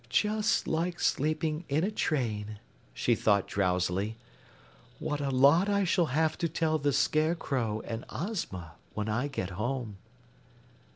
[0.09, 2.57] "Just like sleeping in a train,"
[2.91, 4.17] she thought drowsily.
[4.97, 9.51] "What a lot I shall have to tell the Scarecrow and Ozma when I get
[9.51, 9.97] home."